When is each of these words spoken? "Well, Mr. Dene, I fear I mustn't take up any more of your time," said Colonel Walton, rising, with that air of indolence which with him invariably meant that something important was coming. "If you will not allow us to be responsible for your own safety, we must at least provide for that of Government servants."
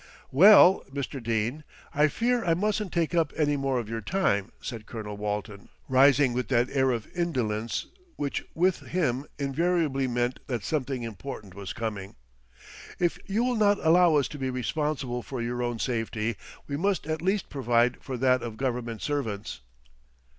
"Well, 0.31 0.83
Mr. 0.91 1.21
Dene, 1.21 1.63
I 1.93 2.07
fear 2.07 2.43
I 2.43 2.55
mustn't 2.55 2.91
take 2.91 3.13
up 3.13 3.31
any 3.37 3.55
more 3.55 3.77
of 3.77 3.87
your 3.87 4.01
time," 4.01 4.51
said 4.59 4.87
Colonel 4.87 5.15
Walton, 5.15 5.69
rising, 5.87 6.33
with 6.33 6.47
that 6.47 6.71
air 6.71 6.89
of 6.89 7.05
indolence 7.15 7.85
which 8.15 8.43
with 8.55 8.79
him 8.79 9.27
invariably 9.37 10.07
meant 10.07 10.39
that 10.47 10.63
something 10.63 11.03
important 11.03 11.53
was 11.53 11.71
coming. 11.71 12.15
"If 12.97 13.19
you 13.27 13.43
will 13.43 13.57
not 13.57 13.77
allow 13.85 14.15
us 14.15 14.27
to 14.29 14.39
be 14.39 14.49
responsible 14.49 15.21
for 15.21 15.39
your 15.39 15.61
own 15.61 15.77
safety, 15.77 16.35
we 16.65 16.77
must 16.77 17.05
at 17.05 17.21
least 17.21 17.51
provide 17.51 18.01
for 18.03 18.17
that 18.17 18.41
of 18.41 18.57
Government 18.57 19.03
servants." 19.03 19.59